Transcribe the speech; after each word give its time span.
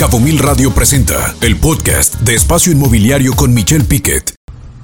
Cabo 0.00 0.18
Mil 0.18 0.38
Radio 0.38 0.72
presenta 0.72 1.34
el 1.42 1.56
podcast 1.56 2.14
de 2.22 2.34
Espacio 2.34 2.72
Inmobiliario 2.72 3.34
con 3.34 3.52
Michelle 3.52 3.84
Piquet. 3.84 4.34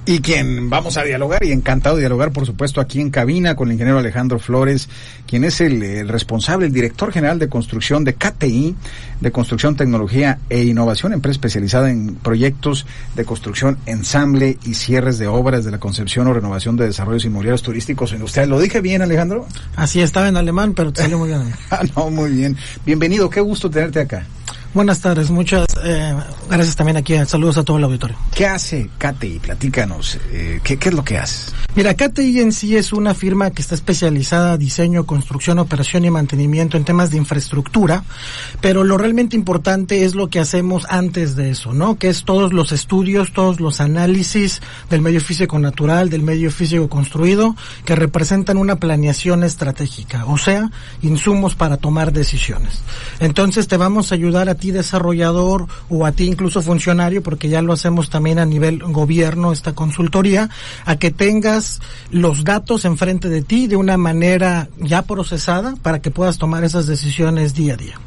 Y 0.05 0.19
quien 0.21 0.69
vamos 0.69 0.99
a 0.99 1.05
dialogar, 1.05 1.43
y 1.43 1.53
encantado 1.53 1.97
de 1.97 2.03
dialogar, 2.03 2.33
por 2.33 2.45
supuesto, 2.45 2.83
aquí 2.83 3.01
en 3.01 3.09
cabina 3.09 3.57
con 3.57 3.69
el 3.69 3.73
ingeniero 3.73 3.99
Alejandro 3.99 4.39
Flores, 4.39 4.91
quien 5.27 5.45
es 5.45 5.63
el, 5.63 5.83
el, 5.83 6.09
responsable, 6.09 6.67
el 6.67 6.73
director 6.75 7.13
general 7.13 7.39
de 7.39 7.49
construcción 7.49 8.05
de 8.05 8.13
KTI, 8.13 8.77
de 9.23 9.33
Construcción, 9.33 9.75
Tecnología 9.75 10.39
e 10.51 10.65
Innovación, 10.65 11.15
empresa 11.15 11.37
especializada 11.37 11.91
en 11.91 12.17
proyectos 12.17 12.85
de 13.15 13.25
construcción, 13.25 13.79
ensamble 13.87 14.59
y 14.67 14.75
cierres 14.75 15.17
de 15.19 15.29
obras 15.29 15.65
de 15.65 15.71
la 15.71 15.81
concepción 15.81 16.27
o 16.27 16.35
renovación 16.35 16.77
de 16.77 16.85
desarrollos 16.85 17.25
inmobiliarios 17.25 17.63
turísticos 17.63 18.13
industriales. 18.13 18.51
¿Lo 18.51 18.61
dije 18.61 18.83
bien, 18.83 19.01
Alejandro? 19.01 19.47
Así 19.77 20.03
estaba 20.03 20.29
en 20.29 20.37
alemán, 20.37 20.75
pero 20.75 20.93
te 20.93 21.01
salió 21.01 21.17
muy 21.17 21.31
bien. 21.31 21.41
ah, 21.71 21.81
no, 21.97 22.11
muy 22.11 22.33
bien. 22.33 22.55
Bienvenido, 22.85 23.31
qué 23.31 23.41
gusto 23.41 23.71
tenerte 23.71 24.01
acá. 24.01 24.27
Buenas 24.75 25.01
tardes, 25.01 25.31
muchas 25.31 25.67
eh, 25.85 26.15
gracias 26.51 26.77
también 26.77 26.97
aquí. 26.97 27.15
Saludos 27.27 27.59
a 27.59 27.65
todo 27.65 27.79
el 27.79 27.85
auditorio. 27.85 28.17
¿Qué 28.35 28.47
hace 28.47 28.91
KTI? 28.99 29.39
Platícanos, 29.39 30.19
eh, 30.31 30.61
¿qué, 30.63 30.79
¿qué, 30.79 30.89
es 30.91 30.95
lo 30.95 31.05
que 31.05 31.19
hace? 31.19 31.53
Mira, 31.75 31.95
KTI 31.95 32.41
en 32.41 32.53
sí 32.53 32.77
es 32.77 32.93
una 32.93 33.15
firma 33.15 33.51
que 33.51 33.63
está 33.63 33.75
especializada 33.75 34.55
en 34.55 34.61
diseño, 34.61 35.07
construcción, 35.07 35.59
operación 35.59 36.05
y 36.05 36.11
mantenimiento 36.11 36.77
en 36.77 36.85
temas 36.85 37.11
de 37.11 37.19
infraestructura, 37.19 38.05
pero 38.61 38.85
lo 38.85 38.99
realmente 38.99 39.37
importante 39.37 40.05
es 40.05 40.15
lo 40.15 40.29
que 40.29 40.41
hacemos 40.41 40.87
antes 40.89 41.37
de 41.37 41.51
eso, 41.51 41.73
¿no? 41.73 41.97
Que 41.99 42.09
es 42.09 42.25
todos 42.25 42.53
los 42.53 42.73
estudios, 42.73 43.33
todos 43.33 43.61
los 43.61 43.81
análisis 43.81 44.61
del 44.91 45.01
medio 45.01 45.21
físico 45.21 45.59
natural, 45.59 46.11
del 46.11 46.23
medio 46.23 46.51
físico 46.51 46.89
construido, 46.89 47.57
que 47.85 47.95
representan 47.95 48.59
una 48.59 48.77
planeación 48.77 49.45
estratégica, 49.45 50.27
o 50.27 50.39
sea, 50.39 50.71
insumos 51.03 51.55
para 51.55 51.77
tomar 51.77 52.13
decisiones. 52.13 52.83
Entonces 53.21 53.69
te 53.69 53.77
vamos 53.77 54.11
a 54.11 54.17
ayudar 54.17 54.49
a 54.49 54.56
ti 54.57 54.71
desarrollador 54.71 55.67
o 55.89 56.05
a 56.07 56.13
ti 56.13 56.25
incluso 56.25 56.63
funcionario, 56.63 57.23
porque 57.23 57.49
ya 57.49 57.63
lo 57.63 57.73
hacemos 57.73 58.11
también 58.11 58.39
a 58.39 58.45
nivel 58.45 58.79
gobierno, 58.79 59.53
esta 59.53 59.75
consultoría, 59.75 60.51
a 60.85 60.97
que 60.97 61.11
tengas 61.11 61.81
los 62.11 62.45
datos 62.45 62.85
enfrente 62.85 63.29
de 63.29 63.43
ti 63.43 63.67
de 63.67 63.77
una 63.77 63.97
manera 63.97 64.69
ya 64.79 65.03
procesada 65.03 65.77
para 65.83 66.01
que 66.01 66.11
puedas 66.11 66.39
tomar 66.39 66.65
esas 66.65 66.87
decisiones 66.87 67.55
día 67.55 67.75
a 67.75 67.77
día. 67.77 68.01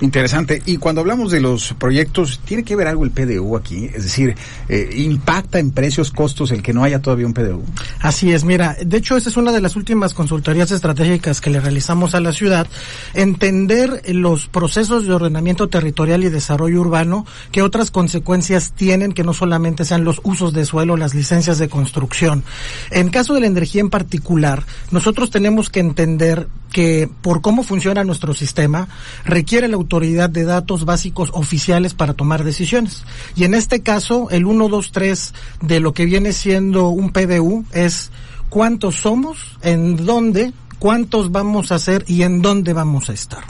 Interesante. 0.00 0.62
Y 0.64 0.76
cuando 0.76 1.00
hablamos 1.00 1.32
de 1.32 1.40
los 1.40 1.74
proyectos, 1.74 2.40
¿tiene 2.44 2.62
que 2.62 2.76
ver 2.76 2.86
algo 2.86 3.04
el 3.04 3.10
PDU 3.10 3.56
aquí? 3.56 3.86
Es 3.86 4.04
decir, 4.04 4.36
eh, 4.68 4.90
¿impacta 4.94 5.58
en 5.58 5.72
precios, 5.72 6.10
costos 6.12 6.52
el 6.52 6.62
que 6.62 6.72
no 6.72 6.84
haya 6.84 7.00
todavía 7.00 7.26
un 7.26 7.34
PDU? 7.34 7.64
Así 8.00 8.32
es, 8.32 8.44
mira, 8.44 8.76
de 8.80 8.96
hecho 8.96 9.16
esa 9.16 9.28
es 9.28 9.36
una 9.36 9.50
de 9.50 9.60
las 9.60 9.74
últimas 9.74 10.14
consultorías 10.14 10.70
estratégicas 10.70 11.40
que 11.40 11.50
le 11.50 11.60
realizamos 11.60 12.14
a 12.14 12.20
la 12.20 12.32
ciudad, 12.32 12.68
entender 13.14 14.02
los 14.14 14.46
procesos 14.46 15.06
de 15.06 15.12
ordenamiento 15.12 15.68
territorial 15.68 16.22
y 16.22 16.28
desarrollo 16.28 16.80
urbano, 16.80 17.26
que 17.50 17.62
otras 17.62 17.90
consecuencias 17.90 18.72
tienen 18.72 19.12
que 19.12 19.24
no 19.24 19.34
solamente 19.34 19.84
sean 19.84 20.04
los 20.04 20.20
usos 20.22 20.52
de 20.52 20.64
suelo, 20.64 20.96
las 20.96 21.14
licencias 21.14 21.58
de 21.58 21.68
construcción. 21.68 22.44
En 22.90 23.10
caso 23.10 23.34
de 23.34 23.40
la 23.40 23.46
energía 23.46 23.80
en 23.80 23.90
particular, 23.90 24.64
nosotros 24.92 25.30
tenemos 25.30 25.70
que 25.70 25.80
entender 25.80 26.46
que 26.72 27.08
por 27.22 27.40
cómo 27.40 27.62
funciona 27.62 28.04
nuestro 28.04 28.34
sistema, 28.34 28.88
requiere 29.24 29.68
la 29.68 29.76
autoridad 29.76 30.30
de 30.30 30.44
datos 30.44 30.84
básicos 30.84 31.30
oficiales 31.32 31.94
para 31.94 32.14
tomar 32.14 32.44
decisiones. 32.44 33.04
Y 33.36 33.44
en 33.44 33.54
este 33.54 33.80
caso, 33.80 34.28
el 34.30 34.46
1, 34.46 34.68
2, 34.68 34.92
3 34.92 35.34
de 35.62 35.80
lo 35.80 35.92
que 35.92 36.04
viene 36.04 36.32
siendo 36.32 36.88
un 36.88 37.10
PDU 37.10 37.64
es 37.72 38.10
cuántos 38.48 38.96
somos, 38.96 39.58
en 39.62 40.04
dónde, 40.04 40.52
cuántos 40.78 41.32
vamos 41.32 41.72
a 41.72 41.76
hacer 41.76 42.04
y 42.06 42.22
en 42.22 42.42
dónde 42.42 42.72
vamos 42.72 43.10
a 43.10 43.12
estar. 43.12 43.44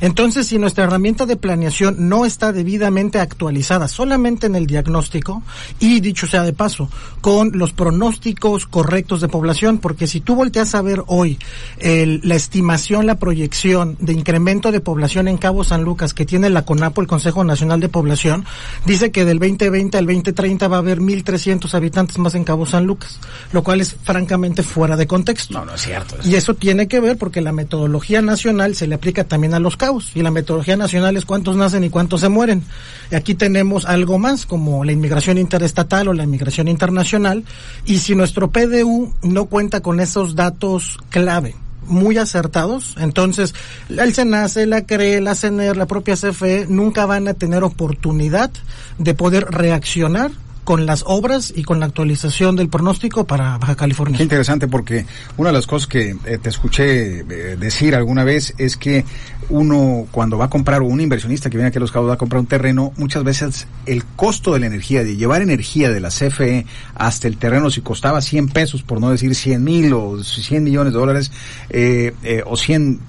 Entonces, 0.00 0.46
si 0.46 0.58
nuestra 0.58 0.84
herramienta 0.84 1.26
de 1.26 1.36
planeación 1.36 2.08
no 2.08 2.24
está 2.24 2.52
debidamente 2.52 3.20
actualizada 3.20 3.88
solamente 3.88 4.46
en 4.46 4.54
el 4.54 4.66
diagnóstico 4.66 5.42
y 5.78 6.00
dicho 6.00 6.26
sea 6.26 6.42
de 6.42 6.52
paso, 6.52 6.88
con 7.20 7.52
los 7.54 7.72
pronósticos 7.72 8.66
correctos 8.66 9.20
de 9.20 9.28
población, 9.28 9.78
porque 9.78 10.06
si 10.06 10.20
tú 10.20 10.34
volteas 10.34 10.74
a 10.74 10.82
ver 10.82 11.02
hoy 11.06 11.38
el, 11.78 12.20
la 12.24 12.34
estimación, 12.34 13.06
la 13.06 13.16
proyección 13.16 13.96
de 14.00 14.12
incremento 14.12 14.72
de 14.72 14.80
población 14.80 15.28
en 15.28 15.38
Cabo 15.38 15.64
San 15.64 15.82
Lucas 15.82 16.14
que 16.14 16.26
tiene 16.26 16.50
la 16.50 16.64
CONAPO, 16.64 17.00
el 17.00 17.06
Consejo 17.06 17.44
Nacional 17.44 17.80
de 17.80 17.88
Población, 17.88 18.44
dice 18.86 19.10
que 19.10 19.24
del 19.24 19.38
2020 19.38 19.98
al 19.98 20.06
2030 20.06 20.68
va 20.68 20.76
a 20.76 20.80
haber 20.80 21.00
1.300 21.00 21.72
habitantes 21.74 22.18
más 22.18 22.34
en 22.34 22.44
Cabo 22.44 22.66
San 22.66 22.86
Lucas, 22.86 23.18
lo 23.52 23.62
cual 23.62 23.80
es 23.80 23.96
francamente 24.02 24.62
fuera 24.62 24.96
de 24.96 25.06
contexto. 25.06 25.58
No, 25.58 25.64
no 25.64 25.74
es 25.74 25.82
cierto. 25.82 26.16
Eso. 26.18 26.28
Y 26.28 26.34
eso 26.34 26.54
tiene 26.54 26.69
que 26.88 27.00
ver 27.00 27.16
porque 27.16 27.40
la 27.40 27.52
metodología 27.52 28.22
nacional 28.22 28.74
se 28.74 28.86
le 28.86 28.94
aplica 28.94 29.24
también 29.24 29.54
a 29.54 29.60
los 29.60 29.76
cabos 29.76 30.12
y 30.14 30.22
la 30.22 30.30
metodología 30.30 30.76
nacional 30.76 31.16
es 31.16 31.24
cuántos 31.24 31.56
nacen 31.56 31.84
y 31.84 31.90
cuántos 31.90 32.20
se 32.20 32.28
mueren. 32.28 32.62
Y 33.10 33.14
aquí 33.14 33.34
tenemos 33.34 33.86
algo 33.86 34.18
más 34.18 34.46
como 34.46 34.84
la 34.84 34.92
inmigración 34.92 35.38
interestatal 35.38 36.08
o 36.08 36.12
la 36.12 36.24
inmigración 36.24 36.68
internacional 36.68 37.44
y 37.84 37.98
si 37.98 38.14
nuestro 38.14 38.50
PDU 38.50 39.12
no 39.22 39.46
cuenta 39.46 39.80
con 39.80 40.00
esos 40.00 40.34
datos 40.34 40.98
clave 41.10 41.54
muy 41.86 42.18
acertados, 42.18 42.94
entonces 42.98 43.54
el 43.88 44.14
SENACE, 44.14 44.66
la 44.66 44.82
CRE, 44.82 45.20
la 45.20 45.34
CENER, 45.34 45.76
la 45.76 45.86
propia 45.86 46.14
CFE 46.14 46.66
nunca 46.68 47.04
van 47.04 47.26
a 47.26 47.34
tener 47.34 47.64
oportunidad 47.64 48.50
de 48.98 49.14
poder 49.14 49.46
reaccionar 49.46 50.30
con 50.64 50.86
las 50.86 51.04
obras 51.06 51.52
y 51.54 51.64
con 51.64 51.80
la 51.80 51.86
actualización 51.86 52.56
del 52.56 52.68
pronóstico 52.68 53.26
para 53.26 53.58
Baja 53.58 53.76
California. 53.76 54.16
Qué 54.16 54.22
interesante 54.22 54.68
porque 54.68 55.06
una 55.36 55.50
de 55.50 55.54
las 55.54 55.66
cosas 55.66 55.86
que 55.86 56.16
eh, 56.24 56.38
te 56.38 56.48
escuché 56.48 57.20
eh, 57.20 57.56
decir 57.58 57.94
alguna 57.94 58.24
vez 58.24 58.54
es 58.58 58.76
que 58.76 59.04
uno 59.48 60.06
cuando 60.10 60.38
va 60.38 60.46
a 60.46 60.50
comprar 60.50 60.82
un 60.82 61.00
inversionista 61.00 61.50
que 61.50 61.56
viene 61.56 61.68
aquí 61.68 61.78
a 61.78 61.80
los 61.80 61.92
cabos 61.92 62.08
va 62.08 62.14
a 62.14 62.18
comprar 62.18 62.40
un 62.40 62.46
terreno, 62.46 62.92
muchas 62.96 63.24
veces 63.24 63.66
el 63.86 64.04
costo 64.04 64.52
de 64.54 64.60
la 64.60 64.66
energía, 64.66 65.02
de 65.02 65.16
llevar 65.16 65.42
energía 65.42 65.90
de 65.90 66.00
la 66.00 66.08
CFE 66.08 66.66
hasta 66.94 67.28
el 67.28 67.36
terreno, 67.36 67.70
si 67.70 67.80
costaba 67.80 68.20
100 68.20 68.48
pesos, 68.48 68.82
por 68.82 69.00
no 69.00 69.10
decir 69.10 69.34
100 69.34 69.62
mil 69.62 69.92
o 69.92 70.22
100 70.22 70.62
millones 70.62 70.92
de 70.92 70.98
dólares, 70.98 71.32
eh, 71.70 72.14
eh, 72.22 72.42
o 72.46 72.56
100, 72.56 73.00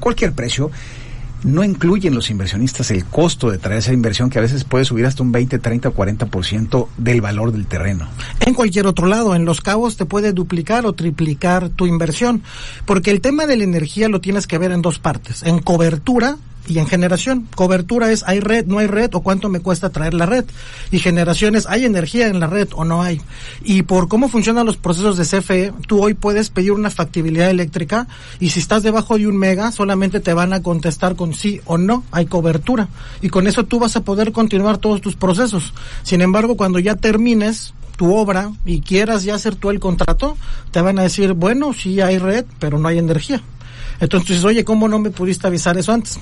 cualquier 0.00 0.32
precio, 0.32 0.70
no 1.46 1.62
incluyen 1.62 2.14
los 2.14 2.28
inversionistas 2.28 2.90
el 2.90 3.04
costo 3.04 3.50
de 3.50 3.58
traer 3.58 3.78
esa 3.78 3.92
inversión 3.92 4.30
que 4.30 4.38
a 4.38 4.42
veces 4.42 4.64
puede 4.64 4.84
subir 4.84 5.06
hasta 5.06 5.22
un 5.22 5.30
20, 5.30 5.58
30 5.60 5.88
o 5.88 5.94
40% 5.94 6.88
del 6.98 7.20
valor 7.20 7.52
del 7.52 7.66
terreno. 7.66 8.08
En 8.40 8.52
cualquier 8.52 8.86
otro 8.86 9.06
lado, 9.06 9.34
en 9.36 9.44
Los 9.44 9.60
Cabos 9.60 9.96
te 9.96 10.06
puede 10.06 10.32
duplicar 10.32 10.86
o 10.86 10.92
triplicar 10.92 11.68
tu 11.68 11.86
inversión, 11.86 12.42
porque 12.84 13.12
el 13.12 13.20
tema 13.20 13.46
de 13.46 13.56
la 13.56 13.64
energía 13.64 14.08
lo 14.08 14.20
tienes 14.20 14.48
que 14.48 14.58
ver 14.58 14.72
en 14.72 14.82
dos 14.82 14.98
partes, 14.98 15.44
en 15.44 15.60
cobertura 15.60 16.36
y 16.66 16.78
en 16.78 16.86
generación. 16.86 17.48
Cobertura 17.54 18.10
es 18.10 18.24
hay 18.26 18.40
red, 18.40 18.66
no 18.66 18.78
hay 18.78 18.86
red 18.86 19.14
o 19.14 19.20
cuánto 19.20 19.48
me 19.48 19.60
cuesta 19.60 19.90
traer 19.90 20.14
la 20.14 20.26
red. 20.26 20.44
Y 20.90 20.98
generación 20.98 21.56
es 21.56 21.66
hay 21.66 21.84
energía 21.84 22.28
en 22.28 22.40
la 22.40 22.46
red 22.46 22.68
o 22.74 22.84
no 22.84 23.02
hay. 23.02 23.20
Y 23.64 23.82
por 23.82 24.08
cómo 24.08 24.28
funcionan 24.28 24.66
los 24.66 24.76
procesos 24.76 25.16
de 25.16 25.24
CFE, 25.24 25.72
tú 25.86 26.02
hoy 26.02 26.14
puedes 26.14 26.50
pedir 26.50 26.72
una 26.72 26.90
factibilidad 26.90 27.50
eléctrica 27.50 28.06
y 28.40 28.50
si 28.50 28.60
estás 28.60 28.82
debajo 28.82 29.18
de 29.18 29.26
un 29.26 29.36
mega 29.36 29.72
solamente 29.72 30.20
te 30.20 30.34
van 30.34 30.52
a 30.52 30.62
contestar 30.62 31.16
con 31.16 31.34
sí 31.34 31.60
o 31.64 31.78
no, 31.78 32.04
hay 32.10 32.26
cobertura. 32.26 32.88
Y 33.22 33.28
con 33.28 33.46
eso 33.46 33.64
tú 33.64 33.78
vas 33.78 33.96
a 33.96 34.02
poder 34.02 34.32
continuar 34.32 34.78
todos 34.78 35.00
tus 35.00 35.16
procesos. 35.16 35.72
Sin 36.02 36.20
embargo, 36.20 36.56
cuando 36.56 36.78
ya 36.78 36.96
termines 36.96 37.74
tu 37.96 38.14
obra 38.14 38.52
y 38.64 38.80
quieras 38.80 39.24
ya 39.24 39.34
hacer 39.34 39.56
tú 39.56 39.70
el 39.70 39.80
contrato, 39.80 40.36
te 40.70 40.80
van 40.80 40.98
a 40.98 41.02
decir, 41.02 41.32
bueno, 41.32 41.72
sí 41.72 42.00
hay 42.00 42.18
red, 42.18 42.44
pero 42.58 42.78
no 42.78 42.88
hay 42.88 42.98
energía. 42.98 43.42
Entonces, 44.00 44.44
oye, 44.44 44.64
¿cómo 44.64 44.88
no 44.88 44.98
me 44.98 45.10
pudiste 45.10 45.46
avisar 45.46 45.78
eso 45.78 45.92
antes? 45.92 46.20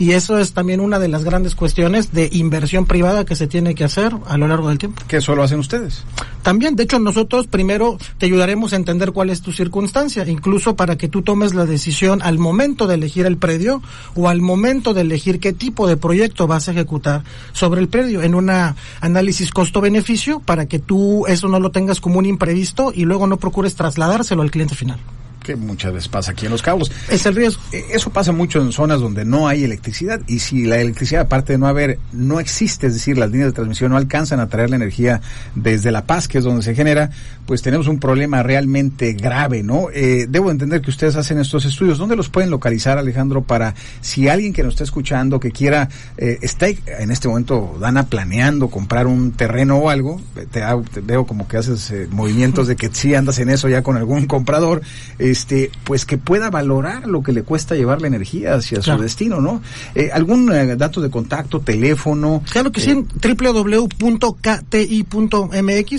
Y 0.00 0.12
eso 0.12 0.38
es 0.38 0.54
también 0.54 0.80
una 0.80 0.98
de 0.98 1.08
las 1.08 1.24
grandes 1.24 1.54
cuestiones 1.54 2.10
de 2.10 2.30
inversión 2.32 2.86
privada 2.86 3.26
que 3.26 3.36
se 3.36 3.46
tiene 3.46 3.74
que 3.74 3.84
hacer 3.84 4.16
a 4.26 4.38
lo 4.38 4.48
largo 4.48 4.70
del 4.70 4.78
tiempo. 4.78 5.02
¿Qué 5.06 5.18
eso 5.18 5.34
lo 5.36 5.42
hacen 5.42 5.58
ustedes? 5.58 6.04
También, 6.42 6.74
de 6.74 6.84
hecho, 6.84 6.98
nosotros 6.98 7.46
primero 7.46 7.98
te 8.16 8.24
ayudaremos 8.24 8.72
a 8.72 8.76
entender 8.76 9.12
cuál 9.12 9.28
es 9.28 9.42
tu 9.42 9.52
circunstancia, 9.52 10.26
incluso 10.26 10.74
para 10.74 10.96
que 10.96 11.08
tú 11.08 11.20
tomes 11.20 11.52
la 11.52 11.66
decisión 11.66 12.22
al 12.22 12.38
momento 12.38 12.86
de 12.86 12.94
elegir 12.94 13.26
el 13.26 13.36
predio 13.36 13.82
o 14.14 14.30
al 14.30 14.40
momento 14.40 14.94
de 14.94 15.02
elegir 15.02 15.38
qué 15.38 15.52
tipo 15.52 15.86
de 15.86 15.98
proyecto 15.98 16.46
vas 16.46 16.66
a 16.68 16.72
ejecutar 16.72 17.22
sobre 17.52 17.82
el 17.82 17.88
predio 17.88 18.22
en 18.22 18.34
una 18.34 18.76
análisis 19.02 19.50
costo-beneficio 19.50 20.40
para 20.40 20.64
que 20.64 20.78
tú 20.78 21.26
eso 21.26 21.46
no 21.48 21.60
lo 21.60 21.72
tengas 21.72 22.00
como 22.00 22.18
un 22.18 22.24
imprevisto 22.24 22.90
y 22.94 23.04
luego 23.04 23.26
no 23.26 23.36
procures 23.36 23.74
trasladárselo 23.74 24.40
al 24.40 24.50
cliente 24.50 24.74
final 24.74 24.98
que 25.42 25.56
muchas 25.56 25.92
veces 25.92 26.08
pasa 26.08 26.32
aquí 26.32 26.46
en 26.46 26.52
Los 26.52 26.62
Cabos. 26.62 26.90
Es 27.08 27.26
el 27.26 27.34
riesgo. 27.34 27.62
Eso 27.72 28.10
pasa 28.10 28.32
mucho 28.32 28.60
en 28.60 28.72
zonas 28.72 29.00
donde 29.00 29.24
no 29.24 29.48
hay 29.48 29.64
electricidad 29.64 30.20
y 30.26 30.38
si 30.38 30.64
la 30.64 30.78
electricidad, 30.78 31.22
aparte 31.22 31.54
de 31.54 31.58
no 31.58 31.66
haber, 31.66 31.98
no 32.12 32.40
existe, 32.40 32.86
es 32.86 32.94
decir, 32.94 33.18
las 33.18 33.30
líneas 33.30 33.50
de 33.50 33.54
transmisión 33.54 33.90
no 33.90 33.96
alcanzan 33.96 34.40
a 34.40 34.48
traer 34.48 34.70
la 34.70 34.76
energía 34.76 35.20
desde 35.54 35.90
La 35.90 36.04
Paz, 36.04 36.28
que 36.28 36.38
es 36.38 36.44
donde 36.44 36.62
se 36.62 36.74
genera, 36.74 37.10
pues 37.46 37.62
tenemos 37.62 37.88
un 37.88 37.98
problema 37.98 38.42
realmente 38.42 39.12
grave, 39.12 39.62
¿no? 39.62 39.88
Eh, 39.92 40.26
debo 40.28 40.50
entender 40.50 40.80
que 40.80 40.90
ustedes 40.90 41.16
hacen 41.16 41.38
estos 41.38 41.64
estudios. 41.64 41.98
¿Dónde 41.98 42.16
los 42.16 42.28
pueden 42.28 42.50
localizar, 42.50 42.98
Alejandro, 42.98 43.42
para 43.42 43.74
si 44.00 44.28
alguien 44.28 44.52
que 44.52 44.62
nos 44.62 44.74
está 44.74 44.84
escuchando, 44.84 45.40
que 45.40 45.50
quiera, 45.50 45.88
eh, 46.16 46.38
está 46.42 46.68
en 46.68 47.10
este 47.10 47.28
momento, 47.28 47.76
Dana, 47.80 48.06
planeando 48.06 48.68
comprar 48.68 49.06
un 49.06 49.32
terreno 49.32 49.76
o 49.78 49.90
algo, 49.90 50.20
te, 50.50 50.62
te 50.92 51.00
veo 51.00 51.26
como 51.26 51.48
que 51.48 51.56
haces 51.56 51.90
eh, 51.90 52.08
movimientos 52.10 52.66
de 52.66 52.76
que 52.76 52.90
sí 52.92 53.14
andas 53.14 53.38
en 53.38 53.50
eso 53.50 53.68
ya 53.68 53.82
con 53.82 53.96
algún 53.96 54.26
comprador, 54.26 54.82
eh, 55.18 55.29
este, 55.30 55.70
pues 55.84 56.04
que 56.04 56.18
pueda 56.18 56.50
valorar 56.50 57.06
lo 57.06 57.22
que 57.22 57.32
le 57.32 57.42
cuesta 57.42 57.74
llevar 57.74 58.00
la 58.00 58.08
energía 58.08 58.54
hacia 58.54 58.80
su 58.82 58.96
destino, 58.98 59.40
¿no? 59.40 59.62
Eh, 59.94 60.10
¿Algún 60.12 60.52
eh, 60.52 60.76
dato 60.76 61.00
de 61.00 61.10
contacto, 61.10 61.60
teléfono? 61.60 62.42
Claro 62.50 62.72
que 62.72 62.80
sí, 62.80 62.90
en 62.90 63.06
www.kti.mx 63.06 64.40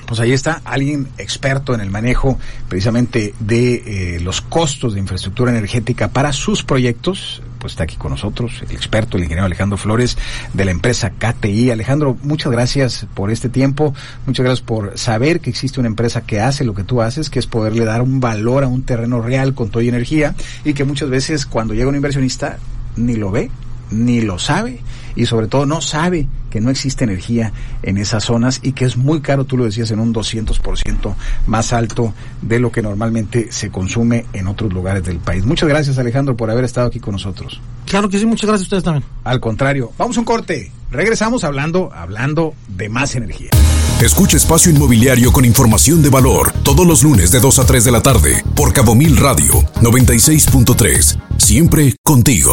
Pues 0.07 0.21
ahí 0.21 0.33
está 0.33 0.61
alguien 0.65 1.09
experto 1.19 1.75
en 1.75 1.81
el 1.81 1.91
manejo 1.91 2.39
precisamente 2.69 3.35
de 3.41 4.17
eh, 4.17 4.21
los 4.21 4.41
costos 4.41 4.95
de 4.95 5.01
infraestructura 5.01 5.51
energética 5.51 6.09
para 6.09 6.33
sus 6.33 6.63
proyectos. 6.63 7.43
Pues 7.59 7.75
está 7.75 7.85
aquí 7.85 7.95
con 7.95 8.11
nosotros, 8.11 8.63
el 8.69 8.75
experto, 8.75 9.17
el 9.17 9.23
ingeniero 9.23 9.47
Alejandro 9.47 9.79
Flores 9.79 10.19
de 10.53 10.65
la 10.65 10.73
empresa 10.73 11.11
KTI. 11.11 11.71
Alejandro, 11.71 12.17
muchas 12.23 12.51
gracias 12.51 13.07
por 13.15 13.31
este 13.31 13.49
tiempo, 13.49 13.95
muchas 14.27 14.45
gracias 14.45 14.67
por 14.67 14.99
saber 14.99 15.41
que 15.41 15.51
existe 15.51 15.79
una 15.79 15.89
empresa 15.89 16.23
que 16.23 16.41
hace 16.41 16.65
lo 16.65 16.75
que 16.75 16.83
tú 16.83 17.03
haces, 17.03 17.31
que 17.31 17.39
es 17.39 17.47
poderle 17.47 17.85
dar 17.85 18.03
un 18.03 18.19
valor 18.19 18.65
a 18.65 18.69
un 18.69 18.83
terreno 18.83 19.23
real 19.23 19.55
con 19.55 19.71
toda 19.71 19.85
energía 19.85 20.35
y 20.65 20.75
que 20.75 20.85
muchas 20.85 21.09
veces 21.09 21.47
cuando 21.47 21.73
llega 21.73 21.89
un 21.89 21.95
inversionista 21.95 22.59
ni 22.97 23.15
lo 23.15 23.31
ve, 23.31 23.51
ni 23.91 24.23
lo 24.23 24.41
sabe 24.41 24.81
y 25.17 25.27
sobre 25.27 25.49
todo 25.49 25.67
no 25.67 25.81
sabe 25.81 26.29
que 26.51 26.61
no 26.61 26.71
existe 26.71 27.05
energía 27.05 27.53
en 27.83 27.99
esas 27.99 28.25
zonas 28.25 28.61
y 28.63 28.73
que 28.73 28.85
es 28.85 28.97
muy 28.97 29.21
caro, 29.21 29.45
tú 29.45 29.57
lo 29.57 29.65
decías, 29.65 29.91
en 29.91 30.01
un 30.01 30.13
200% 30.13 31.15
más 31.47 31.73
alto 31.73 32.15
de 32.43 32.61
lo 32.61 32.71
que 32.71 32.83
normalmente 32.83 33.51
se 33.51 33.71
consume 33.71 34.27
en 34.33 34.47
otros 34.47 34.73
lugares 34.73 35.05
del 35.05 35.19
país. 35.19 35.45
Muchas 35.45 35.69
gracias 35.69 35.99
Alejandro 35.99 36.37
por 36.37 36.51
haber 36.51 36.65
estado 36.65 36.89
aquí 36.89 37.01
con 37.01 37.13
nosotros. 37.13 37.61
Claro 37.87 38.09
que 38.09 38.19
sí, 38.19 38.27
muchas 38.27 38.49
gracias 38.49 38.65
a 38.65 38.67
ustedes 38.67 38.85
también. 38.85 39.05
Al 39.25 39.41
contrario, 39.41 39.93
vamos 39.99 40.17
a 40.17 40.21
un 40.21 40.27
corte. 40.27 40.71
Regresamos 40.91 41.43
hablando, 41.45 41.91
hablando 41.95 42.55
de 42.69 42.89
más 42.89 43.15
energía. 43.17 43.51
Escucha 44.01 44.37
Espacio 44.37 44.71
Inmobiliario 44.73 45.33
con 45.33 45.45
información 45.45 46.03
de 46.03 46.11
valor 46.11 46.53
todos 46.65 46.87
los 46.87 47.03
lunes 47.03 47.31
de 47.31 47.41
2 47.41 47.59
a 47.61 47.67
3 47.67 47.85
de 47.85 47.93
la 47.93 48.03
tarde 48.03 48.45
por 48.55 48.73
Cabo 48.73 48.95
Mil 48.95 49.17
Radio 49.17 49.63
96.3. 49.81 51.19
Siempre 51.39 51.97
contigo. 52.03 52.53